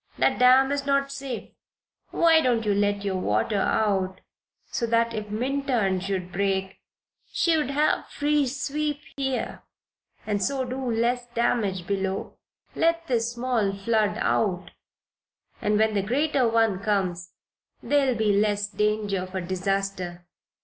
[0.17, 1.51] That dam is not safe.
[2.09, 4.19] Why don't you let your water out
[4.71, 6.79] so that, if Minturn should break,
[7.31, 9.61] she'd have free sweep here
[10.25, 12.33] and so do less damage below?
[12.75, 14.71] Let this small flood out
[15.61, 17.33] and when the greater one comes
[17.83, 20.25] there'll be less danger of a disaster."